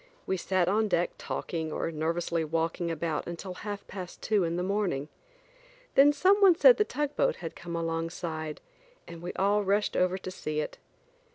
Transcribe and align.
We 0.25 0.35
sat 0.35 0.67
on 0.67 0.87
deck 0.87 1.11
talking 1.19 1.71
or 1.71 1.91
nervously 1.91 2.43
walking 2.43 2.89
about 2.89 3.27
until 3.27 3.53
half 3.53 3.85
past 3.85 4.19
two 4.19 4.43
in 4.43 4.55
the 4.55 4.63
morning. 4.63 5.09
Then 5.93 6.11
some 6.11 6.41
one 6.41 6.55
said 6.55 6.77
the 6.77 6.83
tugboat 6.83 7.35
had 7.35 7.55
come 7.55 7.75
alongside, 7.75 8.61
and 9.07 9.21
we 9.21 9.31
all 9.33 9.63
rushed 9.63 9.95
over 9.95 10.17
to 10.17 10.31
see 10.31 10.59
it. 10.59 10.79